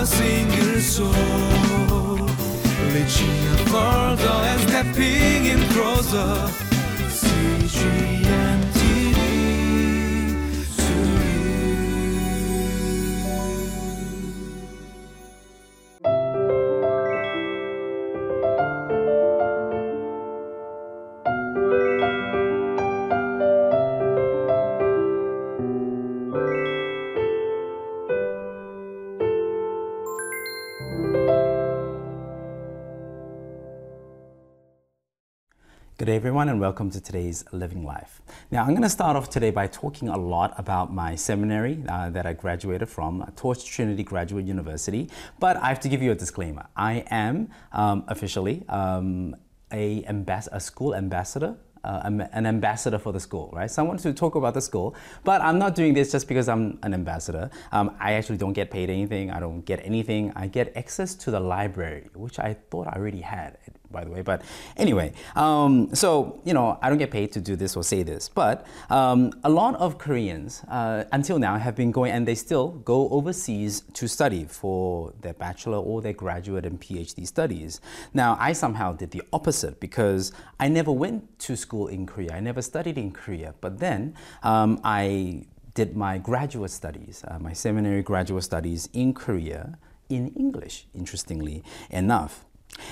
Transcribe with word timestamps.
a 0.00 0.06
single 0.06 0.80
soul. 0.80 1.12
Reaching 2.94 3.56
further 3.66 4.38
and 4.50 4.60
stepping 4.68 5.46
in 5.46 5.60
closer. 5.74 6.34
CGM 7.18 8.27
Good 36.08 36.14
everyone, 36.14 36.48
and 36.48 36.58
welcome 36.58 36.90
to 36.92 37.02
today's 37.02 37.44
Living 37.52 37.84
Life. 37.84 38.22
Now, 38.50 38.62
I'm 38.62 38.70
going 38.70 38.80
to 38.80 38.88
start 38.88 39.14
off 39.14 39.28
today 39.28 39.50
by 39.50 39.66
talking 39.66 40.08
a 40.08 40.16
lot 40.16 40.54
about 40.56 40.90
my 40.90 41.14
seminary 41.14 41.84
uh, 41.86 42.08
that 42.08 42.24
I 42.24 42.32
graduated 42.32 42.88
from, 42.88 43.30
Torch 43.36 43.62
Trinity 43.66 44.04
Graduate 44.04 44.46
University. 44.46 45.10
But 45.38 45.58
I 45.58 45.68
have 45.68 45.80
to 45.80 45.88
give 45.90 46.00
you 46.00 46.10
a 46.10 46.14
disclaimer. 46.14 46.64
I 46.74 47.04
am 47.10 47.50
um, 47.72 48.04
officially 48.08 48.64
um, 48.70 49.36
a, 49.70 50.02
ambas- 50.04 50.48
a 50.50 50.60
school 50.60 50.94
ambassador 50.94 51.58
uh, 51.84 52.10
an 52.32 52.46
ambassador 52.46 52.98
for 52.98 53.12
the 53.12 53.20
school, 53.20 53.50
right? 53.52 53.70
So 53.70 53.82
I 53.82 53.86
wanted 53.86 54.02
to 54.02 54.12
talk 54.12 54.34
about 54.34 54.54
the 54.54 54.60
school, 54.60 54.94
but 55.24 55.40
I'm 55.40 55.58
not 55.58 55.74
doing 55.74 55.94
this 55.94 56.10
just 56.10 56.26
because 56.28 56.48
I'm 56.48 56.78
an 56.82 56.92
ambassador. 56.92 57.50
Um, 57.72 57.96
I 58.00 58.14
actually 58.14 58.38
don't 58.38 58.52
get 58.52 58.70
paid 58.70 58.90
anything. 58.90 59.30
I 59.30 59.40
don't 59.40 59.62
get 59.62 59.80
anything. 59.84 60.32
I 60.34 60.46
get 60.46 60.76
access 60.76 61.14
to 61.16 61.30
the 61.30 61.40
library, 61.40 62.08
which 62.14 62.38
I 62.38 62.56
thought 62.70 62.88
I 62.88 62.92
already 62.96 63.20
had, 63.20 63.58
by 63.90 64.04
the 64.04 64.10
way. 64.10 64.22
But 64.22 64.42
anyway, 64.76 65.12
um, 65.36 65.94
so 65.94 66.40
you 66.44 66.54
know, 66.54 66.78
I 66.82 66.88
don't 66.88 66.98
get 66.98 67.10
paid 67.10 67.32
to 67.32 67.40
do 67.40 67.56
this 67.56 67.76
or 67.76 67.82
say 67.82 68.02
this, 68.02 68.28
but 68.28 68.66
um, 68.90 69.32
a 69.44 69.50
lot 69.50 69.74
of 69.76 69.98
Koreans 69.98 70.62
uh, 70.68 71.04
until 71.12 71.38
now 71.38 71.56
have 71.56 71.74
been 71.74 71.90
going, 71.90 72.12
and 72.12 72.26
they 72.26 72.34
still 72.34 72.70
go 72.70 73.08
overseas 73.10 73.82
to 73.94 74.08
study 74.08 74.44
for 74.44 75.12
their 75.20 75.34
bachelor 75.34 75.78
or 75.78 76.02
their 76.02 76.12
graduate 76.12 76.64
and 76.66 76.80
PhD 76.80 77.26
studies. 77.26 77.80
Now, 78.14 78.36
I 78.40 78.52
somehow 78.52 78.92
did 78.92 79.10
the 79.10 79.22
opposite 79.32 79.80
because 79.80 80.32
I 80.60 80.68
never 80.68 80.92
went 80.92 81.38
to 81.40 81.56
school 81.56 81.88
in 81.88 82.06
Korea. 82.06 82.32
I 82.32 82.40
never 82.40 82.62
studied 82.62 82.98
in 82.98 83.12
Korea, 83.12 83.54
but 83.60 83.78
then 83.78 84.14
um, 84.42 84.80
I 84.84 85.46
did 85.74 85.96
my 85.96 86.18
graduate 86.18 86.70
studies, 86.72 87.24
uh, 87.28 87.38
my 87.38 87.52
seminary 87.52 88.02
graduate 88.02 88.44
studies 88.44 88.88
in 88.92 89.14
Korea 89.14 89.78
in 90.08 90.28
English, 90.34 90.86
interestingly 90.94 91.62
enough. 91.90 92.44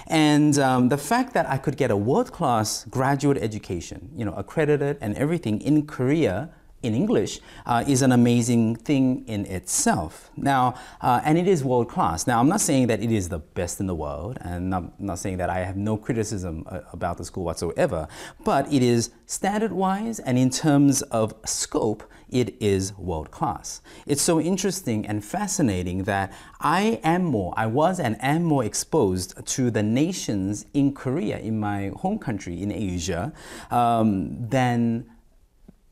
And 0.06 0.58
um, 0.58 0.88
the 0.88 0.98
fact 0.98 1.34
that 1.34 1.48
I 1.48 1.58
could 1.58 1.76
get 1.76 1.90
a 1.90 1.96
world 1.96 2.32
class 2.32 2.84
graduate 2.90 3.38
education, 3.38 4.10
you 4.16 4.24
know, 4.24 4.34
accredited 4.34 4.98
and 5.00 5.16
everything 5.16 5.60
in 5.60 5.86
Korea 5.86 6.50
in 6.86 6.94
English 6.94 7.40
uh, 7.66 7.84
is 7.86 8.02
an 8.02 8.12
amazing 8.12 8.76
thing 8.76 9.24
in 9.26 9.44
itself. 9.46 10.30
Now, 10.36 10.74
uh, 11.00 11.20
and 11.24 11.36
it 11.36 11.46
is 11.46 11.64
world 11.64 11.88
class. 11.88 12.26
Now, 12.26 12.40
I'm 12.40 12.48
not 12.48 12.60
saying 12.60 12.86
that 12.86 13.02
it 13.02 13.12
is 13.12 13.28
the 13.28 13.38
best 13.38 13.80
in 13.80 13.86
the 13.86 13.94
world, 13.94 14.38
and 14.40 14.74
I'm 14.74 14.92
not 14.98 15.18
saying 15.18 15.36
that 15.38 15.50
I 15.50 15.58
have 15.58 15.76
no 15.76 15.96
criticism 15.96 16.64
uh, 16.66 16.80
about 16.92 17.18
the 17.18 17.24
school 17.24 17.44
whatsoever, 17.44 18.08
but 18.44 18.72
it 18.72 18.82
is 18.82 19.10
standard 19.26 19.72
wise 19.72 20.20
and 20.20 20.38
in 20.38 20.50
terms 20.50 21.02
of 21.02 21.34
scope, 21.44 22.04
it 22.28 22.60
is 22.60 22.92
world 22.98 23.30
class. 23.30 23.80
It's 24.06 24.22
so 24.22 24.40
interesting 24.40 25.06
and 25.06 25.24
fascinating 25.24 26.04
that 26.04 26.32
I 26.60 27.00
am 27.04 27.24
more, 27.24 27.54
I 27.56 27.66
was 27.66 28.00
and 28.00 28.16
am 28.20 28.42
more 28.42 28.64
exposed 28.64 29.46
to 29.46 29.70
the 29.70 29.82
nations 29.82 30.66
in 30.74 30.92
Korea, 30.92 31.38
in 31.38 31.60
my 31.60 31.92
home 31.96 32.18
country 32.18 32.60
in 32.60 32.72
Asia, 32.72 33.32
um, 33.70 34.48
than 34.48 35.06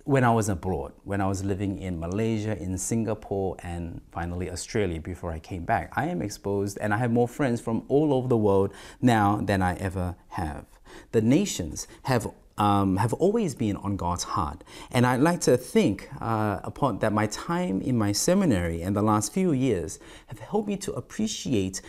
when 0.04 0.22
I 0.22 0.31
was 0.31 0.50
abroad, 0.50 0.92
when 1.04 1.22
I 1.22 1.26
was 1.26 1.42
living 1.42 1.78
in 1.78 1.98
Malaysia, 1.98 2.56
in 2.62 2.76
Singapore, 2.76 3.56
and 3.62 4.03
finally 4.12 4.50
Australia 4.50 5.00
before 5.00 5.32
I 5.32 5.38
came 5.38 5.65
back, 5.65 5.92
I 5.97 6.06
am 6.09 6.20
exposed 6.20 6.76
and 6.81 6.92
I 6.92 6.98
have 6.98 7.10
more 7.10 7.26
friends 7.26 7.60
from 7.60 7.84
all 7.88 8.12
over 8.12 8.28
the 8.28 8.37
world 8.37 8.72
now 9.00 9.41
than 9.43 9.62
I 9.62 9.75
ever 9.76 10.14
have. 10.28 10.66
The 11.12 11.22
nations 11.22 11.88
have 12.03 12.31
um, 12.56 12.98
have 12.98 13.12
always 13.14 13.54
been 13.56 13.75
on 13.78 13.97
God's 13.97 14.22
heart. 14.22 14.62
And 14.93 15.04
I'd 15.04 15.20
like 15.20 15.41
to 15.41 15.56
think 15.56 16.09
uh, 16.20 16.60
upon 16.62 17.00
that 17.00 17.12
my 17.12 17.26
time 17.26 17.81
in 17.81 17.98
my 17.98 18.12
seminary 18.12 18.81
and 18.82 18.94
the 18.94 19.03
last 19.03 19.32
few 19.32 19.50
years 19.50 19.98
have 20.28 20.38
helped 20.38 20.69
me 20.69 20.76
to 20.76 20.93
appreciate 20.93 21.82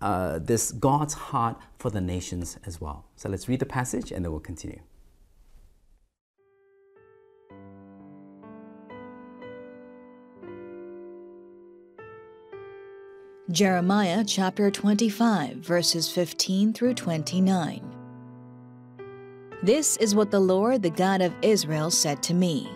uh, 0.00 0.40
this 0.40 0.72
God's 0.72 1.14
heart 1.14 1.58
for 1.78 1.90
the 1.90 2.00
nations 2.00 2.58
as 2.66 2.80
well. 2.80 3.04
So 3.14 3.28
let's 3.28 3.48
read 3.48 3.60
the 3.60 3.66
passage 3.66 4.10
and 4.10 4.24
then 4.24 4.32
we'll 4.32 4.40
continue. 4.40 4.80
Jeremiah 13.50 14.22
chapter 14.24 14.70
25, 14.70 15.56
verses 15.56 16.08
15 16.08 16.72
through 16.72 16.94
29. 16.94 17.82
This 19.64 19.96
is 19.96 20.14
what 20.14 20.30
the 20.30 20.38
Lord, 20.38 20.82
the 20.82 20.90
God 20.90 21.20
of 21.20 21.34
Israel, 21.42 21.90
said 21.90 22.22
to 22.24 22.34
me 22.34 22.70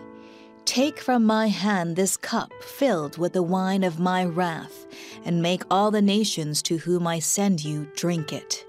Take 0.65 0.99
from 0.99 1.25
my 1.25 1.47
hand 1.47 1.95
this 1.95 2.17
cup 2.17 2.51
filled 2.61 3.19
with 3.19 3.35
the 3.35 3.43
wine 3.43 3.85
of 3.85 4.01
my 4.01 4.25
wrath, 4.25 4.89
and 5.25 5.41
make 5.41 5.62
all 5.71 5.93
the 5.93 6.03
nations 6.03 6.61
to 6.62 6.79
whom 6.79 7.06
I 7.06 7.21
send 7.21 7.65
you 7.65 7.87
drink 7.95 8.33
it. 8.33 8.67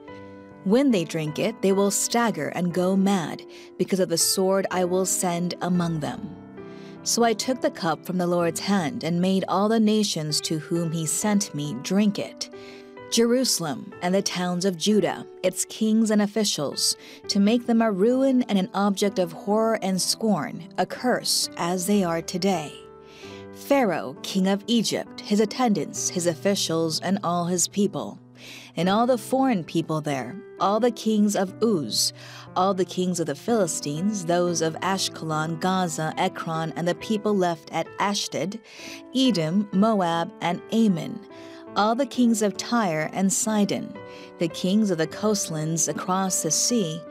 When 0.64 0.92
they 0.92 1.06
drink 1.06 1.40
it, 1.40 1.60
they 1.64 1.72
will 1.72 1.90
stagger 1.90 2.50
and 2.50 2.72
go 2.72 2.96
mad 2.96 3.42
because 3.80 4.00
of 4.00 4.10
the 4.10 4.18
sword 4.20 4.68
I 4.70 4.86
will 4.86 5.08
send 5.08 5.56
among 5.62 6.02
them. 6.02 6.45
So 7.06 7.22
I 7.22 7.34
took 7.34 7.62
the 7.62 7.70
cup 7.70 8.04
from 8.04 8.18
the 8.18 8.26
Lord's 8.26 8.60
hand 8.60 9.04
and 9.04 9.22
made 9.22 9.46
all 9.48 9.70
the 9.70 9.80
nations 9.80 10.42
to 10.42 10.58
whom 10.58 10.92
he 10.92 11.06
sent 11.06 11.54
me 11.54 11.76
drink 11.84 12.18
it. 12.18 12.50
Jerusalem 13.12 13.94
and 14.02 14.14
the 14.14 14.24
towns 14.24 14.66
of 14.66 14.76
Judah, 14.76 15.24
its 15.44 15.66
kings 15.66 16.10
and 16.10 16.20
officials, 16.20 16.98
to 17.28 17.40
make 17.40 17.68
them 17.68 17.84
a 17.84 17.92
ruin 17.92 18.42
and 18.50 18.58
an 18.58 18.72
object 18.74 19.20
of 19.20 19.32
horror 19.32 19.78
and 19.84 20.02
scorn, 20.02 20.68
a 20.80 20.86
curse, 20.88 21.48
as 21.58 21.86
they 21.86 22.04
are 22.04 22.24
today. 22.24 22.74
Pharaoh, 23.54 24.18
king 24.24 24.48
of 24.48 24.64
Egypt, 24.66 25.22
his 25.22 25.40
attendants, 25.40 26.10
his 26.10 26.26
officials, 26.26 27.00
and 27.02 27.20
all 27.24 27.46
his 27.46 27.68
people, 27.68 28.20
and 28.76 28.90
all 28.90 29.08
the 29.08 29.18
foreign 29.18 29.64
people 29.64 30.02
there, 30.02 30.36
all 30.60 30.80
the 30.80 30.92
kings 30.92 31.36
of 31.36 31.54
Uz, 31.64 32.14
all 32.56 32.74
the 32.74 32.86
kings 32.86 33.20
of 33.20 33.28
the 33.28 33.36
Philistines, 33.36 34.26
those 34.26 34.62
of 34.62 34.76
Ashkelon, 34.76 35.60
Gaza, 35.60 36.14
Ekron, 36.18 36.74
and 36.76 36.88
the 36.88 36.96
people 36.96 37.36
left 37.36 37.72
at 37.74 37.88
Ashdod, 38.00 38.60
Edom, 39.16 39.68
Moab, 39.74 40.32
and 40.42 40.62
Ammon, 40.72 41.20
all 41.76 41.96
the 41.96 42.06
kings 42.06 42.42
of 42.42 42.58
Tyre 42.58 43.10
and 43.14 43.32
Sidon, 43.32 43.94
the 44.40 44.48
kings 44.48 44.92
of 44.92 44.98
the 44.98 45.08
coastlands 45.08 45.88
across 45.88 46.44
the 46.44 46.52
sea, 46.52 47.02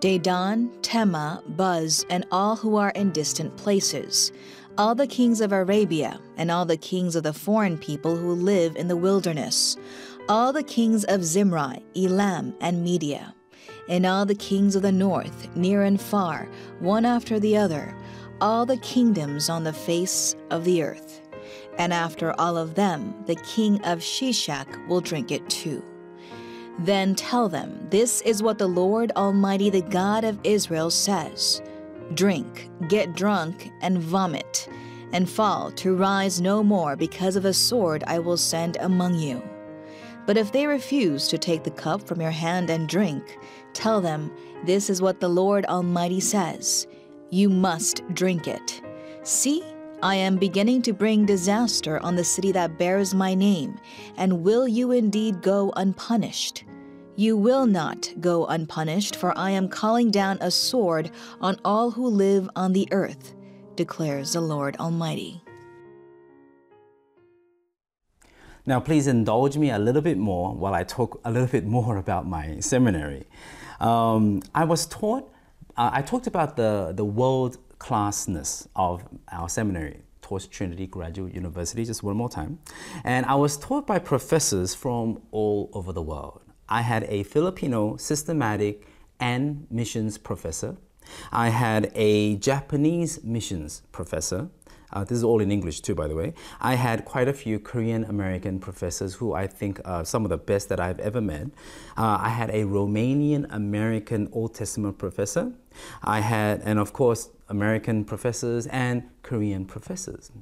Dedan, 0.00 0.70
Tema, 0.82 1.42
Buz, 1.46 2.04
and 2.10 2.26
all 2.32 2.56
who 2.56 2.76
are 2.76 2.90
in 2.90 3.12
distant 3.12 3.56
places, 3.56 4.32
all 4.78 4.94
the 4.94 5.06
kings 5.06 5.40
of 5.40 5.52
Arabia, 5.52 6.18
and 6.36 6.50
all 6.50 6.64
the 6.64 6.76
kings 6.76 7.14
of 7.14 7.22
the 7.22 7.32
foreign 7.32 7.76
people 7.76 8.16
who 8.16 8.32
live 8.32 8.74
in 8.76 8.88
the 8.88 8.96
wilderness, 8.96 9.76
all 10.28 10.52
the 10.52 10.62
kings 10.62 11.04
of 11.04 11.24
Zimri, 11.24 11.84
Elam, 11.94 12.54
and 12.60 12.82
Media, 12.82 13.34
and 13.88 14.06
all 14.06 14.24
the 14.24 14.34
kings 14.34 14.74
of 14.74 14.82
the 14.82 14.92
north, 14.92 15.54
near 15.54 15.82
and 15.82 16.00
far, 16.00 16.48
one 16.78 17.04
after 17.04 17.38
the 17.38 17.56
other, 17.56 17.94
all 18.40 18.64
the 18.64 18.78
kingdoms 18.78 19.50
on 19.50 19.64
the 19.64 19.72
face 19.72 20.34
of 20.50 20.64
the 20.64 20.82
earth. 20.82 21.20
And 21.78 21.92
after 21.92 22.38
all 22.40 22.56
of 22.56 22.74
them, 22.74 23.14
the 23.26 23.36
king 23.36 23.82
of 23.84 23.98
Shishak 23.98 24.88
will 24.88 25.00
drink 25.00 25.30
it 25.30 25.48
too. 25.50 25.84
Then 26.78 27.14
tell 27.14 27.48
them, 27.48 27.86
This 27.90 28.22
is 28.22 28.42
what 28.42 28.58
the 28.58 28.66
Lord 28.66 29.12
Almighty, 29.16 29.68
the 29.68 29.82
God 29.82 30.24
of 30.24 30.40
Israel, 30.44 30.90
says 30.90 31.60
Drink, 32.14 32.70
get 32.88 33.14
drunk, 33.14 33.70
and 33.80 33.98
vomit, 33.98 34.68
and 35.12 35.28
fall 35.28 35.70
to 35.72 35.96
rise 35.96 36.40
no 36.40 36.62
more 36.62 36.96
because 36.96 37.36
of 37.36 37.44
a 37.44 37.52
sword 37.52 38.04
I 38.06 38.18
will 38.18 38.36
send 38.36 38.76
among 38.80 39.18
you. 39.18 39.42
But 40.26 40.36
if 40.36 40.52
they 40.52 40.66
refuse 40.66 41.26
to 41.28 41.38
take 41.38 41.64
the 41.64 41.70
cup 41.70 42.02
from 42.02 42.20
your 42.20 42.30
hand 42.30 42.70
and 42.70 42.88
drink, 42.88 43.38
tell 43.72 44.00
them, 44.00 44.30
This 44.64 44.88
is 44.88 45.02
what 45.02 45.20
the 45.20 45.28
Lord 45.28 45.64
Almighty 45.66 46.20
says 46.20 46.86
You 47.30 47.48
must 47.48 48.02
drink 48.14 48.46
it. 48.46 48.80
See, 49.24 49.62
I 50.02 50.16
am 50.16 50.36
beginning 50.36 50.82
to 50.82 50.92
bring 50.92 51.26
disaster 51.26 52.00
on 52.00 52.16
the 52.16 52.24
city 52.24 52.52
that 52.52 52.78
bears 52.78 53.14
my 53.14 53.34
name, 53.34 53.78
and 54.16 54.42
will 54.42 54.66
you 54.66 54.90
indeed 54.90 55.42
go 55.42 55.72
unpunished? 55.76 56.64
You 57.14 57.36
will 57.36 57.66
not 57.66 58.10
go 58.20 58.46
unpunished, 58.46 59.16
for 59.16 59.36
I 59.36 59.50
am 59.50 59.68
calling 59.68 60.10
down 60.10 60.38
a 60.40 60.50
sword 60.50 61.10
on 61.42 61.58
all 61.62 61.90
who 61.90 62.06
live 62.06 62.48
on 62.56 62.72
the 62.72 62.88
earth, 62.90 63.34
declares 63.76 64.32
the 64.32 64.40
Lord 64.40 64.76
Almighty. 64.78 65.42
Now, 68.64 68.80
please 68.80 69.08
indulge 69.08 69.58
me 69.58 69.70
a 69.70 69.78
little 69.78 70.00
bit 70.00 70.16
more 70.16 70.54
while 70.54 70.72
I 70.72 70.84
talk 70.84 71.20
a 71.24 71.30
little 71.30 71.48
bit 71.48 71.66
more 71.66 71.98
about 71.98 72.26
my 72.26 72.60
seminary. 72.60 73.24
Um, 73.78 74.40
I 74.54 74.64
was 74.64 74.86
taught, 74.86 75.30
uh, 75.76 75.90
I 75.92 76.00
talked 76.00 76.26
about 76.26 76.56
the, 76.56 76.92
the 76.94 77.04
world 77.04 77.58
classness 77.78 78.68
of 78.74 79.02
our 79.30 79.48
seminary, 79.48 80.02
Torch 80.22 80.48
Trinity 80.48 80.86
Graduate 80.86 81.34
University, 81.34 81.84
just 81.84 82.02
one 82.02 82.16
more 82.16 82.30
time. 82.30 82.60
And 83.04 83.26
I 83.26 83.34
was 83.34 83.58
taught 83.58 83.86
by 83.86 83.98
professors 83.98 84.74
from 84.74 85.20
all 85.32 85.68
over 85.74 85.92
the 85.92 86.02
world. 86.02 86.41
I 86.72 86.80
had 86.80 87.04
a 87.10 87.22
Filipino 87.24 87.96
systematic 87.98 88.86
and 89.20 89.66
missions 89.70 90.16
professor. 90.16 90.78
I 91.30 91.50
had 91.50 91.92
a 91.94 92.36
Japanese 92.36 93.22
missions 93.22 93.82
professor. 93.92 94.48
Uh, 94.90 95.04
this 95.04 95.18
is 95.18 95.22
all 95.22 95.40
in 95.40 95.52
English 95.52 95.82
too, 95.82 95.94
by 95.94 96.08
the 96.08 96.14
way. 96.14 96.32
I 96.62 96.76
had 96.76 97.04
quite 97.04 97.28
a 97.28 97.34
few 97.34 97.58
Korean 97.58 98.04
American 98.04 98.58
professors 98.58 99.12
who 99.14 99.34
I 99.34 99.48
think 99.48 99.82
are 99.84 100.06
some 100.06 100.24
of 100.24 100.30
the 100.30 100.38
best 100.38 100.70
that 100.70 100.80
I've 100.80 100.98
ever 101.00 101.20
met. 101.20 101.48
Uh, 101.98 102.16
I 102.20 102.30
had 102.30 102.48
a 102.48 102.64
Romanian 102.64 103.46
American 103.50 104.30
Old 104.32 104.54
Testament 104.54 104.96
professor. 104.96 105.52
I 106.02 106.20
had, 106.20 106.62
and 106.64 106.78
of 106.78 106.94
course, 106.94 107.28
American 107.50 108.02
professors 108.06 108.66
and 108.68 109.02
Korean 109.22 109.66
professors. 109.66 110.32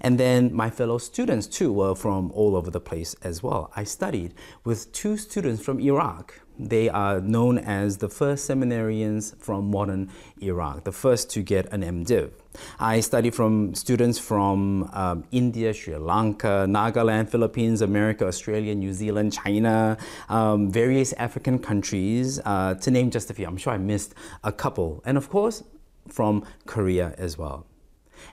And 0.00 0.18
then 0.18 0.54
my 0.54 0.70
fellow 0.70 0.98
students 0.98 1.46
too 1.46 1.72
were 1.72 1.94
from 1.94 2.30
all 2.32 2.56
over 2.56 2.70
the 2.70 2.80
place 2.80 3.14
as 3.22 3.42
well. 3.42 3.70
I 3.76 3.84
studied 3.84 4.34
with 4.64 4.92
two 4.92 5.16
students 5.16 5.62
from 5.62 5.80
Iraq. 5.80 6.40
They 6.58 6.90
are 6.90 7.22
known 7.22 7.56
as 7.56 7.98
the 7.98 8.08
first 8.08 8.48
seminarians 8.48 9.34
from 9.38 9.70
modern 9.70 10.10
Iraq, 10.42 10.84
the 10.84 10.92
first 10.92 11.30
to 11.30 11.42
get 11.42 11.72
an 11.72 11.82
MDiv. 11.82 12.32
I 12.78 13.00
studied 13.00 13.34
from 13.34 13.74
students 13.74 14.18
from 14.18 14.90
um, 14.92 15.24
India, 15.30 15.72
Sri 15.72 15.96
Lanka, 15.96 16.66
Nagaland, 16.68 17.30
Philippines, 17.30 17.80
America, 17.80 18.26
Australia, 18.26 18.74
New 18.74 18.92
Zealand, 18.92 19.32
China, 19.32 19.96
um, 20.28 20.70
various 20.70 21.14
African 21.14 21.58
countries, 21.58 22.40
uh, 22.44 22.74
to 22.74 22.90
name 22.90 23.10
just 23.10 23.30
a 23.30 23.34
few. 23.34 23.46
I'm 23.46 23.56
sure 23.56 23.72
I 23.72 23.78
missed 23.78 24.14
a 24.44 24.52
couple. 24.52 25.02
And 25.06 25.16
of 25.16 25.30
course, 25.30 25.62
from 26.08 26.44
Korea 26.66 27.14
as 27.16 27.38
well. 27.38 27.66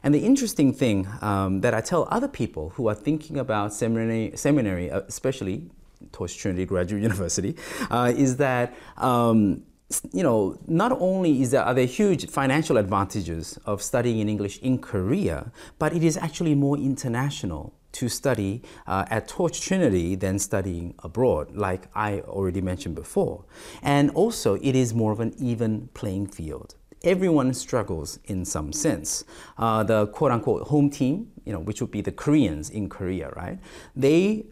And 0.04 0.14
the 0.14 0.20
interesting 0.20 0.74
thing 0.74 1.08
um, 1.22 1.62
that 1.62 1.74
I 1.74 1.82
tell 1.82 2.08
other 2.12 2.28
people 2.28 2.70
who 2.72 2.88
are 2.88 2.96
thinking 2.96 3.38
about 3.38 3.74
seminary, 3.74 4.32
seminary 4.36 4.92
uh, 4.92 5.02
especially 5.08 5.70
Torch 6.12 6.38
Trinity 6.38 6.66
Graduate 6.66 7.02
University, 7.10 7.56
uh, 7.90 8.14
is 8.16 8.38
that 8.38 8.76
um, 8.98 9.64
you 10.12 10.22
know, 10.22 10.60
not 10.68 10.92
only 10.92 11.42
is 11.42 11.52
there, 11.52 11.64
are 11.64 11.74
there 11.74 11.86
huge 11.86 12.30
financial 12.30 12.78
advantages 12.78 13.58
of 13.66 13.82
studying 13.82 14.20
in 14.20 14.28
English 14.28 14.60
in 14.60 14.80
Korea, 14.80 15.52
but 15.80 15.94
it 15.94 16.04
is 16.04 16.18
actually 16.18 16.56
more 16.56 16.78
international 16.78 17.74
to 17.94 18.10
study 18.10 18.62
uh, 18.86 19.06
at 19.10 19.28
Torch 19.30 19.62
Trinity 19.62 20.16
than 20.16 20.40
studying 20.40 20.94
abroad, 21.04 21.56
like 21.56 21.88
I 21.96 22.20
already 22.22 22.62
mentioned 22.62 22.96
before. 22.96 23.46
And 23.82 24.12
also, 24.12 24.56
it 24.56 24.76
is 24.76 24.94
more 24.94 25.14
of 25.14 25.22
an 25.22 25.34
even 25.40 25.88
playing 25.94 26.28
field 26.28 26.76
everyone 27.04 27.54
struggles 27.54 28.20
in 28.26 28.46
some 28.46 28.74
sense. 28.74 29.24
Uh, 29.58 29.84
the 29.84 30.08
quote 30.08 30.32
unquote 30.32 30.68
home 30.68 30.90
team, 30.90 31.32
you 31.46 31.54
know, 31.54 31.60
which 31.60 31.82
would 31.82 31.92
be 31.92 32.02
the 32.02 32.12
Koreans 32.12 32.70
in 32.70 32.90
Korea, 32.90 33.30
right? 33.36 33.60
They 33.96 34.46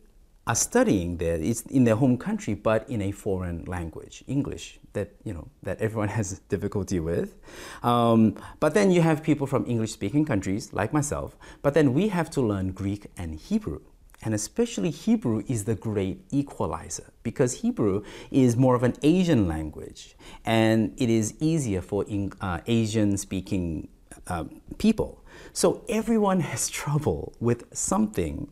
are 0.47 0.55
studying 0.55 1.17
there. 1.17 1.35
It's 1.35 1.61
in 1.61 1.85
their 1.85 1.95
home 1.95 2.17
country, 2.17 2.53
but 2.53 2.87
in 2.89 3.01
a 3.01 3.11
foreign 3.11 3.65
language, 3.65 4.23
English, 4.27 4.79
that 4.93 5.09
you 5.23 5.33
know 5.33 5.47
that 5.63 5.81
everyone 5.81 6.07
has 6.19 6.39
difficulty 6.49 6.99
with. 6.99 7.35
Um, 7.83 8.35
but 8.59 8.73
then 8.73 8.91
you 8.91 9.01
have 9.01 9.23
people 9.23 9.47
from 9.47 9.65
English-speaking 9.65 10.25
countries 10.25 10.73
like 10.73 10.93
myself. 10.93 11.35
But 11.61 11.73
then 11.73 11.93
we 11.93 12.09
have 12.09 12.29
to 12.31 12.41
learn 12.41 12.71
Greek 12.71 13.07
and 13.17 13.35
Hebrew. 13.35 13.81
And 14.23 14.33
especially 14.33 14.89
Hebrew 14.89 15.43
is 15.47 15.65
the 15.65 15.75
great 15.75 16.25
equalizer 16.31 17.11
because 17.23 17.61
Hebrew 17.61 18.03
is 18.31 18.55
more 18.55 18.75
of 18.75 18.83
an 18.83 18.95
Asian 19.03 19.47
language 19.47 20.15
and 20.45 20.93
it 20.97 21.09
is 21.09 21.35
easier 21.39 21.81
for 21.81 22.05
uh, 22.41 22.59
Asian 22.65 23.17
speaking 23.17 23.89
uh, 24.27 24.45
people. 24.77 25.23
So 25.53 25.83
everyone 25.89 26.39
has 26.51 26.69
trouble 26.69 27.33
with 27.39 27.65
something, 27.75 28.47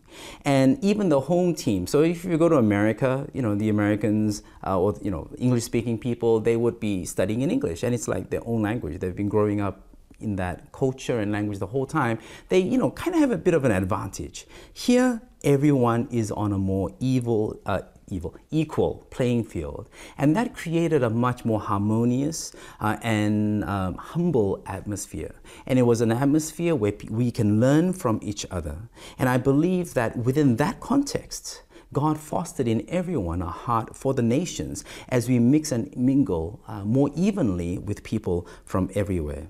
and 0.46 0.84
even 0.84 1.10
the 1.10 1.22
home 1.22 1.56
team. 1.56 1.88
So 1.88 2.02
if 2.02 2.26
you 2.26 2.38
go 2.38 2.50
to 2.50 2.58
America, 2.58 3.28
you 3.34 3.42
know 3.42 3.56
the 3.56 3.70
Americans 3.70 4.44
uh, 4.66 4.80
or 4.80 4.96
you 5.02 5.12
know 5.12 5.30
English-speaking 5.38 6.00
people, 6.00 6.40
they 6.40 6.58
would 6.58 6.80
be 6.80 7.06
studying 7.06 7.42
in 7.42 7.52
English, 7.52 7.84
and 7.84 7.94
it's 7.94 8.08
like 8.08 8.30
their 8.30 8.46
own 8.46 8.62
language. 8.62 9.00
They've 9.00 9.16
been 9.16 9.30
growing 9.30 9.62
up 9.62 9.93
in 10.24 10.36
that 10.38 10.72
culture 10.72 11.20
and 11.20 11.32
language 11.32 11.60
the 11.60 11.68
whole 11.68 11.86
time, 11.86 12.20
they, 12.50 12.60
you 12.60 12.78
know, 12.78 12.92
kind 12.92 13.16
of 13.16 13.22
have 13.22 13.32
a 13.32 13.38
bit 13.38 13.54
of 13.54 13.66
an 13.66 13.72
advantage. 13.72 14.48
Here, 14.74 15.22
everyone 15.44 16.08
is 16.12 16.32
on 16.32 16.54
a 16.54 16.58
more 16.58 16.92
evil, 17.00 17.60
uh, 17.66 17.82
evil, 18.10 18.36
equal 18.52 19.06
playing 19.10 19.44
field. 19.44 19.90
And 20.18 20.36
that 20.36 20.56
created 20.56 21.04
a 21.04 21.10
much 21.10 21.46
more 21.46 21.60
harmonious 21.60 22.54
uh, 22.80 22.98
and 23.02 23.64
um, 23.66 23.96
humble 23.96 24.64
atmosphere. 24.66 25.36
And 25.66 25.78
it 25.78 25.84
was 25.84 26.02
an 26.02 26.12
atmosphere 26.12 26.76
where 26.76 26.94
we 27.10 27.32
can 27.32 27.60
learn 27.60 27.94
from 27.94 28.20
each 28.22 28.46
other. 28.50 28.78
And 29.20 29.30
I 29.30 29.38
believe 29.38 29.94
that 29.94 30.18
within 30.18 30.56
that 30.58 30.80
context, 30.80 31.64
God 31.92 32.20
fostered 32.20 32.68
in 32.68 32.84
everyone 32.90 33.42
a 33.42 33.48
heart 33.48 33.96
for 33.96 34.14
the 34.16 34.24
nations 34.24 34.84
as 35.10 35.30
we 35.30 35.38
mix 35.38 35.72
and 35.72 35.96
mingle 35.96 36.60
uh, 36.68 36.84
more 36.84 37.12
evenly 37.16 37.78
with 37.78 38.04
people 38.04 38.48
from 38.66 38.90
everywhere. 38.96 39.48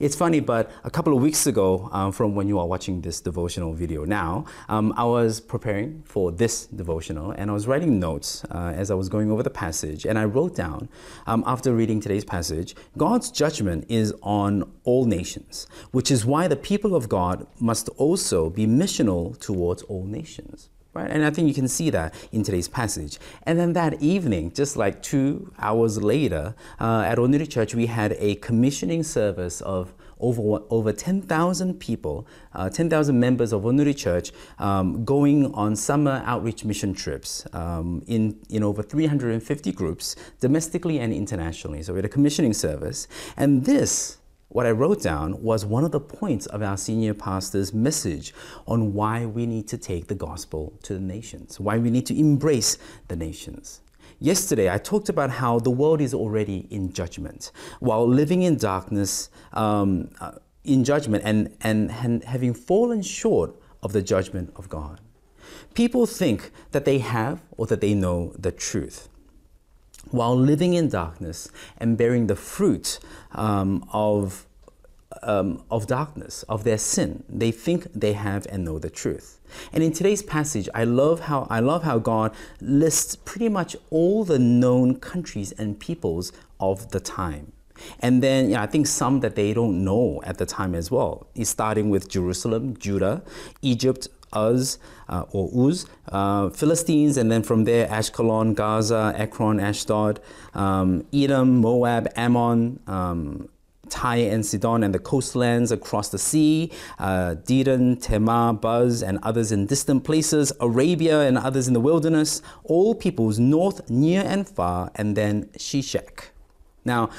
It's 0.00 0.14
funny, 0.14 0.38
but 0.38 0.70
a 0.84 0.90
couple 0.92 1.12
of 1.12 1.20
weeks 1.20 1.48
ago, 1.48 1.88
um, 1.90 2.12
from 2.12 2.36
when 2.36 2.46
you 2.46 2.60
are 2.60 2.66
watching 2.68 3.00
this 3.00 3.20
devotional 3.20 3.72
video 3.72 4.04
now, 4.04 4.44
um, 4.68 4.94
I 4.96 5.02
was 5.02 5.40
preparing 5.40 6.04
for 6.04 6.30
this 6.30 6.66
devotional 6.66 7.32
and 7.32 7.50
I 7.50 7.52
was 7.52 7.66
writing 7.66 7.98
notes 7.98 8.44
uh, 8.44 8.72
as 8.76 8.92
I 8.92 8.94
was 8.94 9.08
going 9.08 9.28
over 9.28 9.42
the 9.42 9.50
passage. 9.50 10.06
And 10.06 10.16
I 10.16 10.24
wrote 10.24 10.54
down, 10.54 10.88
um, 11.26 11.42
after 11.48 11.74
reading 11.74 12.00
today's 12.00 12.24
passage, 12.24 12.76
God's 12.96 13.32
judgment 13.32 13.86
is 13.88 14.14
on 14.22 14.72
all 14.84 15.04
nations, 15.04 15.66
which 15.90 16.12
is 16.12 16.24
why 16.24 16.46
the 16.46 16.54
people 16.54 16.94
of 16.94 17.08
God 17.08 17.48
must 17.58 17.88
also 17.96 18.50
be 18.50 18.68
missional 18.68 19.36
towards 19.40 19.82
all 19.82 20.04
nations. 20.04 20.70
Right? 20.94 21.10
And 21.10 21.24
I 21.24 21.30
think 21.30 21.48
you 21.48 21.54
can 21.54 21.68
see 21.68 21.90
that 21.90 22.14
in 22.32 22.42
today's 22.42 22.66
passage. 22.68 23.18
And 23.44 23.58
then 23.58 23.72
that 23.74 24.02
evening, 24.02 24.52
just 24.52 24.76
like 24.76 25.02
two 25.02 25.52
hours 25.58 26.02
later, 26.02 26.54
uh, 26.80 27.02
at 27.06 27.18
Onuri 27.18 27.48
Church, 27.48 27.74
we 27.74 27.86
had 27.86 28.16
a 28.18 28.36
commissioning 28.36 29.02
service 29.02 29.60
of 29.60 29.94
over, 30.20 30.64
over 30.70 30.92
10,000 30.92 31.78
people, 31.78 32.26
uh, 32.54 32.68
10,000 32.68 33.18
members 33.18 33.52
of 33.52 33.62
Onuri 33.62 33.96
Church 33.96 34.32
um, 34.58 35.04
going 35.04 35.52
on 35.54 35.76
summer 35.76 36.22
outreach 36.24 36.64
mission 36.64 36.94
trips 36.94 37.46
um, 37.52 38.02
in, 38.06 38.38
in 38.48 38.62
over 38.62 38.82
350 38.82 39.72
groups, 39.72 40.16
domestically 40.40 40.98
and 40.98 41.12
internationally. 41.12 41.82
So 41.82 41.92
we 41.92 41.98
had 41.98 42.04
a 42.04 42.08
commissioning 42.08 42.52
service. 42.52 43.08
And 43.36 43.64
this 43.64 44.18
what 44.48 44.64
I 44.64 44.70
wrote 44.70 45.02
down 45.02 45.42
was 45.42 45.66
one 45.66 45.84
of 45.84 45.92
the 45.92 46.00
points 46.00 46.46
of 46.46 46.62
our 46.62 46.76
senior 46.76 47.12
pastor's 47.12 47.74
message 47.74 48.32
on 48.66 48.94
why 48.94 49.26
we 49.26 49.44
need 49.46 49.68
to 49.68 49.78
take 49.78 50.06
the 50.08 50.14
gospel 50.14 50.72
to 50.84 50.94
the 50.94 51.00
nations, 51.00 51.60
why 51.60 51.76
we 51.76 51.90
need 51.90 52.06
to 52.06 52.18
embrace 52.18 52.78
the 53.08 53.16
nations. 53.16 53.82
Yesterday, 54.20 54.72
I 54.72 54.78
talked 54.78 55.08
about 55.08 55.30
how 55.30 55.58
the 55.58 55.70
world 55.70 56.00
is 56.00 56.14
already 56.14 56.66
in 56.70 56.92
judgment. 56.92 57.52
While 57.78 58.08
living 58.08 58.42
in 58.42 58.56
darkness, 58.56 59.30
um, 59.52 60.10
uh, 60.20 60.32
in 60.64 60.82
judgment, 60.82 61.22
and, 61.24 61.54
and, 61.60 61.90
and 61.90 62.24
having 62.24 62.54
fallen 62.54 63.02
short 63.02 63.54
of 63.82 63.92
the 63.92 64.02
judgment 64.02 64.52
of 64.56 64.68
God. 64.68 65.00
People 65.74 66.06
think 66.06 66.50
that 66.72 66.84
they 66.84 66.98
have 66.98 67.42
or 67.56 67.66
that 67.66 67.80
they 67.80 67.94
know 67.94 68.32
the 68.38 68.50
truth 68.50 69.08
while 70.10 70.36
living 70.36 70.74
in 70.74 70.88
darkness 70.88 71.50
and 71.76 71.96
bearing 71.96 72.26
the 72.26 72.36
fruit 72.36 72.98
um, 73.32 73.88
of, 73.92 74.46
um, 75.22 75.62
of 75.70 75.86
darkness, 75.86 76.42
of 76.44 76.64
their 76.64 76.78
sin. 76.78 77.24
They 77.28 77.50
think 77.50 77.86
they 77.94 78.14
have 78.14 78.46
and 78.50 78.64
know 78.64 78.78
the 78.78 78.90
truth. 78.90 79.40
And 79.72 79.82
in 79.82 79.92
today's 79.92 80.22
passage, 80.22 80.68
I 80.74 80.84
love 80.84 81.20
how, 81.20 81.46
I 81.50 81.60
love 81.60 81.82
how 81.82 81.98
God 81.98 82.34
lists 82.60 83.16
pretty 83.16 83.48
much 83.48 83.76
all 83.90 84.24
the 84.24 84.38
known 84.38 85.00
countries 85.00 85.52
and 85.52 85.78
peoples 85.78 86.32
of 86.60 86.90
the 86.90 87.00
time. 87.00 87.52
And 88.00 88.22
then 88.22 88.54
I 88.54 88.66
think 88.66 88.86
some 88.86 89.20
that 89.20 89.36
they 89.36 89.54
don't 89.54 89.84
know 89.84 90.20
at 90.24 90.38
the 90.38 90.46
time 90.46 90.74
as 90.74 90.90
well. 90.90 91.28
Starting 91.42 91.90
with 91.90 92.08
Jerusalem, 92.08 92.76
Judah, 92.76 93.22
Egypt, 93.62 94.08
Uz 94.34 94.78
uh, 95.08 95.24
or 95.30 95.50
Uz, 95.68 95.86
uh, 96.10 96.50
Philistines, 96.50 97.16
and 97.16 97.30
then 97.30 97.42
from 97.42 97.64
there 97.64 97.86
Ashkelon, 97.88 98.54
Gaza, 98.54 99.14
Ekron, 99.16 99.58
Ashdod, 99.58 100.20
um, 100.54 101.06
Edom, 101.12 101.60
Moab, 101.60 102.08
Ammon. 102.16 102.80
Um, 102.86 103.48
Tyre 103.88 104.30
and 104.30 104.44
Sidon 104.44 104.82
and 104.82 104.94
the 104.94 104.98
coastlands 104.98 105.72
across 105.72 106.10
the 106.10 106.18
sea, 106.18 106.70
uh, 106.98 107.36
Dedan, 107.44 108.00
Tema, 108.00 108.52
Buz, 108.52 109.02
and 109.02 109.18
others 109.22 109.50
in 109.50 109.66
distant 109.66 110.04
places, 110.04 110.52
Arabia 110.60 111.22
and 111.22 111.38
others 111.38 111.68
in 111.68 111.74
the 111.74 111.80
wilderness, 111.80 112.42
all 112.64 112.94
peoples 112.94 113.38
north, 113.38 113.88
near, 113.88 114.22
and 114.26 114.48
far, 114.48 114.90
and 114.94 115.16
then 115.16 115.46
Shishak. 115.56 116.30
Now, 116.84 117.10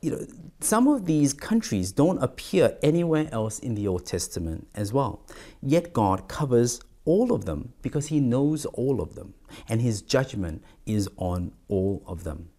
you 0.00 0.10
know, 0.10 0.26
some 0.60 0.88
of 0.88 1.06
these 1.06 1.32
countries 1.32 1.92
don't 1.92 2.18
appear 2.22 2.76
anywhere 2.82 3.28
else 3.32 3.58
in 3.58 3.74
the 3.74 3.86
Old 3.88 4.06
Testament 4.06 4.68
as 4.74 4.92
well. 4.92 5.22
Yet 5.62 5.92
God 5.92 6.28
covers 6.28 6.80
all 7.04 7.32
of 7.32 7.44
them 7.44 7.72
because 7.82 8.08
he 8.08 8.20
knows 8.20 8.66
all 8.66 9.00
of 9.00 9.14
them, 9.14 9.34
and 9.68 9.80
his 9.80 10.02
judgment 10.02 10.62
is 10.84 11.08
on 11.16 11.52
all 11.68 12.02
of 12.06 12.24
them. 12.24 12.50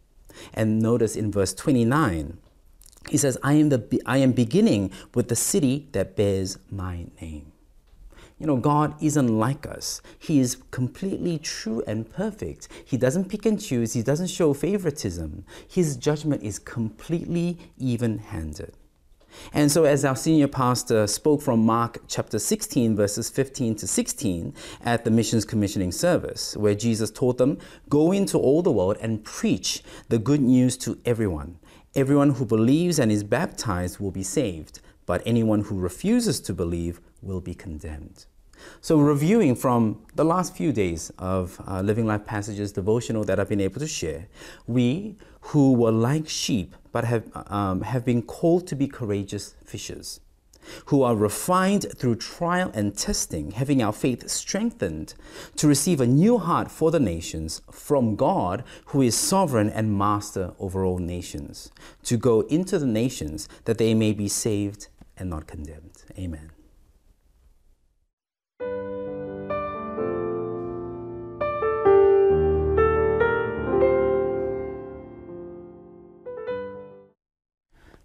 And 0.54 0.80
notice 0.80 1.16
in 1.16 1.32
verse 1.32 1.54
29, 1.54 2.38
he 3.10 3.18
says, 3.18 3.38
I 3.44 3.54
am, 3.54 3.70
the, 3.70 4.02
I 4.06 4.18
am 4.18 4.32
beginning 4.32 4.92
with 5.14 5.30
the 5.30 5.36
city 5.36 5.88
that 5.92 6.16
bears 6.16 6.58
my 6.70 7.08
name. 7.22 7.49
You 8.40 8.48
know, 8.48 8.56
God 8.58 8.96
isn't 9.04 9.28
like 9.28 9.68
us. 9.68 10.02
He 10.18 10.40
is 10.40 10.58
completely 10.72 11.38
true 11.40 11.84
and 11.86 12.10
perfect. 12.10 12.70
He 12.86 12.96
doesn't 12.96 13.30
pick 13.30 13.46
and 13.46 13.60
choose, 13.62 13.94
He 13.94 14.02
doesn't 14.02 14.28
show 14.28 14.54
favoritism. 14.54 15.44
His 15.68 15.98
judgment 15.98 16.42
is 16.42 16.58
completely 16.58 17.58
even 17.78 18.20
handed. 18.20 18.74
And 19.54 19.72
so, 19.72 19.84
as 19.84 20.06
our 20.06 20.16
senior 20.16 20.48
pastor 20.48 21.06
spoke 21.08 21.42
from 21.42 21.66
Mark 21.66 22.00
chapter 22.08 22.40
16, 22.40 22.96
verses 22.96 23.30
15 23.30 23.76
to 23.76 23.88
16 23.88 24.54
at 24.84 25.04
the 25.04 25.12
missions 25.12 25.46
commissioning 25.46 25.92
service, 25.92 26.56
where 26.58 26.76
Jesus 26.76 27.12
taught 27.12 27.38
them, 27.38 27.58
Go 27.90 28.12
into 28.12 28.38
all 28.38 28.62
the 28.62 28.72
world 28.72 28.98
and 29.02 29.24
preach 29.24 29.84
the 30.08 30.18
good 30.18 30.42
news 30.42 30.78
to 30.78 31.00
everyone. 31.06 31.60
Everyone 31.96 32.32
who 32.32 32.46
believes 32.46 33.00
and 33.00 33.12
is 33.12 33.24
baptized 33.24 34.00
will 34.00 34.12
be 34.12 34.24
saved, 34.24 34.80
but 35.10 35.24
anyone 35.26 35.62
who 35.62 35.80
refuses 35.80 36.40
to 36.40 36.54
believe 36.54 37.02
will 37.24 37.42
be 37.42 37.56
condemned. 37.56 38.28
So, 38.80 39.00
reviewing 39.00 39.56
from 39.56 40.04
the 40.14 40.24
last 40.24 40.56
few 40.56 40.72
days 40.72 41.12
of 41.18 41.60
uh, 41.68 41.82
Living 41.82 42.06
Life 42.06 42.28
Passages 42.28 42.72
devotional 42.72 43.24
that 43.24 43.40
I've 43.40 43.50
been 43.50 43.60
able 43.60 43.80
to 43.80 43.88
share, 43.88 44.28
we 44.68 45.16
who 45.50 45.74
were 45.74 45.92
like 45.92 46.30
sheep 46.30 46.76
but 46.92 47.06
have, 47.06 47.24
um, 47.48 47.82
have 47.82 48.06
been 48.06 48.22
called 48.22 48.68
to 48.68 48.76
be 48.76 48.86
courageous 48.86 49.56
fishers, 49.66 50.20
who 50.86 51.02
are 51.02 51.16
refined 51.16 51.88
through 51.98 52.18
trial 52.18 52.70
and 52.76 52.96
testing, 52.96 53.50
having 53.50 53.82
our 53.82 53.94
faith 53.94 54.30
strengthened 54.30 55.16
to 55.56 55.68
receive 55.68 56.00
a 56.00 56.06
new 56.06 56.38
heart 56.38 56.70
for 56.70 56.92
the 56.92 57.00
nations 57.00 57.64
from 57.72 58.16
God, 58.16 58.64
who 58.86 59.02
is 59.02 59.16
sovereign 59.16 59.72
and 59.72 59.98
master 59.98 60.54
over 60.60 60.86
all 60.86 61.00
nations, 61.00 61.72
to 62.04 62.16
go 62.16 62.42
into 62.42 62.78
the 62.78 62.86
nations 62.86 63.50
that 63.66 63.80
they 63.80 63.96
may 63.96 64.14
be 64.14 64.28
saved 64.28 64.88
and 65.20 65.30
not 65.30 65.46
condemned. 65.48 66.04
Amen. 66.18 66.52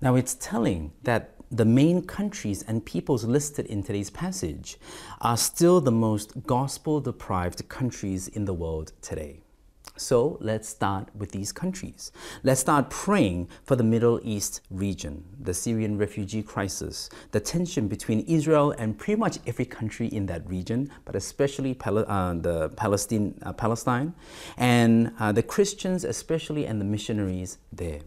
Now, 0.01 0.17
it's 0.17 0.35
telling 0.35 0.93
that 1.05 1.35
the 1.51 1.65
main 1.65 2.03
countries 2.03 2.63
and 2.63 2.85
peoples 2.85 3.25
listed 3.25 3.65
in 3.67 3.83
today's 3.83 4.11
passage 4.11 4.77
are 5.23 5.37
still 5.37 5.81
the 5.81 5.93
most 5.93 6.47
gospel 6.47 7.01
deprived 7.01 7.67
countries 7.71 8.29
in 8.29 8.45
the 8.45 8.53
world 8.53 8.93
today. 9.01 9.44
So 9.97 10.39
let's 10.41 10.69
start 10.69 11.09
with 11.15 11.31
these 11.31 11.53
countries. 11.53 12.11
Let's 12.43 12.61
start 12.61 12.91
praying 12.91 13.49
for 13.63 13.77
the 13.77 13.85
Middle 13.85 14.19
East 14.25 14.61
region, 14.69 15.25
the 15.41 15.55
Syrian 15.55 15.99
refugee 15.99 16.43
crisis, 16.43 17.09
the 17.31 17.39
tension 17.39 17.87
between 17.87 18.21
Israel 18.21 18.73
and 18.73 18.99
pretty 18.99 19.21
much 19.21 19.39
every 19.47 19.65
country 19.65 20.09
in 20.09 20.27
that 20.27 20.49
region, 20.49 20.91
but 21.05 21.15
especially 21.15 21.75
Pal- 21.75 22.11
uh, 22.11 22.35
the 22.35 22.71
Palestine, 22.71 23.39
uh, 23.43 23.53
Palestine, 23.53 24.15
and 24.57 25.13
uh, 25.21 25.31
the 25.31 25.45
Christians, 25.45 26.03
especially, 26.03 26.67
and 26.67 26.81
the 26.81 26.85
missionaries 26.85 27.59
there. 27.73 28.01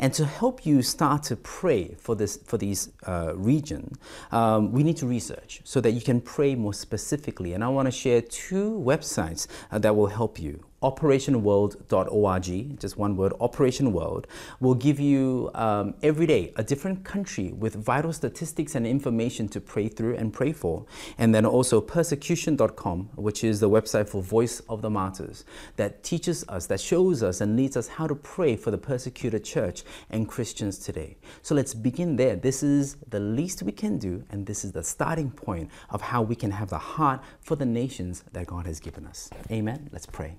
And 0.00 0.12
to 0.14 0.24
help 0.24 0.66
you 0.66 0.82
start 0.82 1.22
to 1.24 1.36
pray 1.36 1.94
for 1.98 2.16
this 2.16 2.36
for 2.36 2.58
these 2.58 2.90
uh, 3.06 3.32
region, 3.36 3.92
um, 4.32 4.72
we 4.72 4.82
need 4.82 4.96
to 4.98 5.06
research 5.06 5.60
so 5.62 5.80
that 5.80 5.92
you 5.92 6.00
can 6.00 6.20
pray 6.20 6.56
more 6.56 6.74
specifically. 6.74 7.52
And 7.52 7.62
I 7.62 7.68
want 7.68 7.86
to 7.86 7.92
share 7.92 8.20
two 8.20 8.72
websites 8.84 9.46
uh, 9.70 9.78
that 9.78 9.94
will 9.94 10.08
help 10.08 10.40
you 10.40 10.64
operationworld.org, 10.82 12.80
just 12.80 12.96
one 12.98 13.16
word, 13.16 13.32
Operation 13.40 13.92
World, 13.92 14.26
will 14.60 14.74
give 14.74 15.00
you 15.00 15.50
um, 15.54 15.94
every 16.02 16.26
day 16.26 16.52
a 16.56 16.62
different 16.62 17.04
country 17.04 17.52
with 17.52 17.74
vital 17.74 18.12
statistics 18.12 18.74
and 18.74 18.86
information 18.86 19.48
to 19.48 19.60
pray 19.60 19.88
through 19.88 20.16
and 20.16 20.32
pray 20.32 20.52
for. 20.52 20.84
And 21.18 21.34
then 21.34 21.46
also 21.46 21.80
persecution.com, 21.80 23.10
which 23.14 23.44
is 23.44 23.60
the 23.60 23.70
website 23.70 24.08
for 24.08 24.22
Voice 24.22 24.60
of 24.68 24.82
the 24.82 24.90
Martyrs, 24.90 25.44
that 25.76 26.02
teaches 26.02 26.44
us, 26.48 26.66
that 26.66 26.80
shows 26.80 27.22
us, 27.22 27.40
and 27.40 27.56
leads 27.56 27.76
us 27.76 27.88
how 27.88 28.06
to 28.06 28.14
pray 28.14 28.56
for 28.56 28.70
the 28.70 28.78
persecuted 28.78 29.44
church 29.44 29.82
and 30.10 30.28
Christians 30.28 30.78
today. 30.78 31.16
So 31.42 31.54
let's 31.54 31.74
begin 31.74 32.16
there. 32.16 32.36
This 32.36 32.62
is 32.62 32.96
the 33.08 33.20
least 33.20 33.62
we 33.62 33.72
can 33.72 33.98
do, 33.98 34.24
and 34.30 34.46
this 34.46 34.64
is 34.64 34.72
the 34.72 34.82
starting 34.82 35.30
point 35.30 35.70
of 35.90 36.00
how 36.00 36.22
we 36.22 36.34
can 36.34 36.50
have 36.50 36.70
the 36.70 36.78
heart 36.78 37.20
for 37.40 37.56
the 37.56 37.66
nations 37.66 38.24
that 38.32 38.46
God 38.46 38.66
has 38.66 38.80
given 38.80 39.06
us. 39.06 39.30
Amen. 39.50 39.88
Let's 39.92 40.06
pray. 40.06 40.36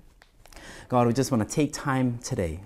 God, 0.88 1.06
we 1.06 1.12
just 1.12 1.30
want 1.30 1.48
to 1.48 1.54
take 1.54 1.72
time 1.72 2.18
today 2.18 2.60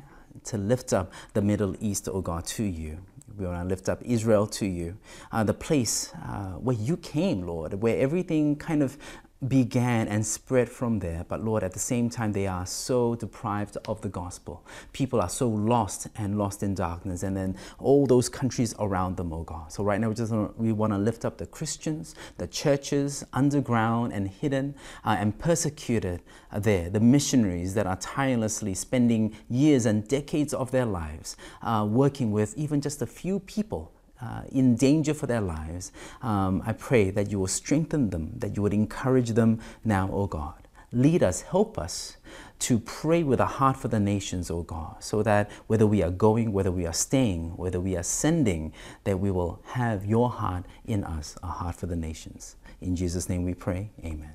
to 0.44 0.58
lift 0.58 0.92
up 0.92 1.12
the 1.34 1.42
Middle 1.42 1.76
East, 1.80 2.08
oh 2.10 2.20
God, 2.20 2.46
to 2.46 2.62
you. 2.64 2.98
We 3.36 3.46
want 3.46 3.62
to 3.62 3.68
lift 3.68 3.88
up 3.88 4.02
Israel 4.04 4.46
to 4.48 4.66
you, 4.66 4.98
uh, 5.30 5.44
the 5.44 5.54
place 5.54 6.12
uh, 6.14 6.54
where 6.54 6.76
you 6.76 6.96
came, 6.96 7.42
Lord, 7.42 7.74
where 7.74 7.96
everything 7.98 8.56
kind 8.56 8.82
of 8.82 8.98
began 9.46 10.08
and 10.08 10.26
spread 10.26 10.68
from 10.68 10.98
there. 10.98 11.24
But 11.28 11.44
Lord, 11.44 11.62
at 11.62 11.72
the 11.72 11.78
same 11.78 12.10
time, 12.10 12.32
they 12.32 12.46
are 12.46 12.66
so 12.66 13.14
deprived 13.14 13.76
of 13.86 14.00
the 14.00 14.08
gospel. 14.08 14.64
People 14.92 15.20
are 15.20 15.28
so 15.28 15.48
lost 15.48 16.08
and 16.16 16.36
lost 16.36 16.62
in 16.62 16.74
darkness, 16.74 17.22
and 17.22 17.36
then 17.36 17.56
all 17.78 18.06
those 18.06 18.28
countries 18.28 18.74
around 18.78 19.16
them, 19.16 19.32
oh 19.32 19.44
God. 19.44 19.72
So 19.72 19.84
right 19.84 20.00
now, 20.00 20.08
we 20.08 20.14
just 20.14 20.32
we 20.56 20.72
want 20.72 20.92
to 20.92 20.98
lift 20.98 21.24
up 21.24 21.38
the 21.38 21.46
Christians, 21.46 22.14
the 22.38 22.46
churches, 22.46 23.24
underground 23.32 24.12
and 24.12 24.28
hidden 24.28 24.74
uh, 25.04 25.16
and 25.18 25.38
persecuted 25.38 26.20
there, 26.56 26.90
the 26.90 27.00
missionaries 27.00 27.74
that 27.74 27.86
are 27.86 27.96
tirelessly 27.96 28.74
spending 28.74 29.36
years 29.48 29.86
and 29.86 30.08
decades 30.08 30.52
of 30.52 30.70
their 30.70 30.86
lives 30.86 31.36
uh, 31.62 31.86
working 31.88 32.32
with 32.32 32.56
even 32.56 32.80
just 32.80 33.02
a 33.02 33.06
few 33.06 33.38
people 33.40 33.92
uh, 34.21 34.43
in 34.51 34.75
danger 34.75 35.13
for 35.13 35.27
their 35.27 35.41
lives, 35.41 35.91
um, 36.21 36.61
I 36.65 36.73
pray 36.73 37.09
that 37.11 37.29
you 37.29 37.39
will 37.39 37.47
strengthen 37.47 38.09
them, 38.09 38.33
that 38.37 38.55
you 38.55 38.61
would 38.61 38.73
encourage 38.73 39.31
them 39.31 39.59
now, 39.83 40.09
O 40.11 40.27
God. 40.27 40.55
Lead 40.91 41.23
us, 41.23 41.41
help 41.41 41.77
us 41.77 42.17
to 42.59 42.79
pray 42.79 43.23
with 43.23 43.39
a 43.39 43.45
heart 43.45 43.75
for 43.75 43.87
the 43.87 43.99
nations, 43.99 44.51
O 44.51 44.61
God, 44.61 45.03
so 45.03 45.23
that 45.23 45.49
whether 45.67 45.87
we 45.87 46.03
are 46.03 46.11
going, 46.11 46.53
whether 46.53 46.71
we 46.71 46.85
are 46.85 46.93
staying, 46.93 47.57
whether 47.57 47.79
we 47.79 47.97
are 47.97 48.03
sending, 48.03 48.71
that 49.03 49.19
we 49.19 49.31
will 49.31 49.59
have 49.65 50.05
your 50.05 50.29
heart 50.29 50.63
in 50.85 51.03
us, 51.03 51.35
a 51.43 51.47
heart 51.47 51.75
for 51.75 51.87
the 51.87 51.95
nations. 51.95 52.55
In 52.79 52.95
Jesus' 52.95 53.27
name 53.27 53.43
we 53.43 53.53
pray. 53.53 53.89
Amen. 54.05 54.33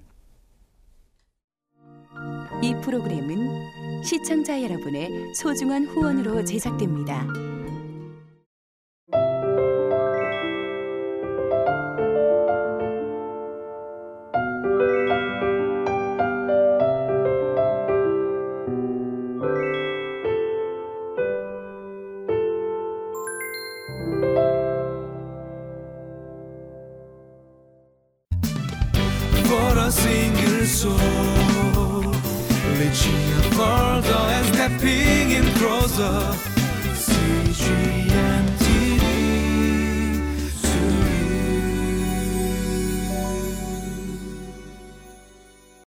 이 2.61 2.75
프로그램은 2.83 4.03
시청자 4.03 4.61
여러분의 4.61 5.33
소중한 5.35 5.85
후원으로 5.87 6.45
제작됩니다. 6.45 7.25